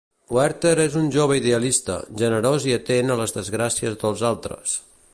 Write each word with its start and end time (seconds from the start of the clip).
Werther 0.35 0.71
és 0.83 0.95
un 1.01 1.11
jove 1.15 1.37
idealista, 1.41 1.99
generós 2.23 2.67
i 2.71 2.75
atent 2.79 3.17
a 3.17 3.19
les 3.23 3.39
desgràcies 3.39 4.01
dels 4.07 4.29
altres. 4.35 4.79